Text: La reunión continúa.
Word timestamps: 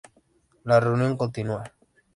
La 0.63 0.79
reunión 0.79 1.15
continúa. 1.15 1.63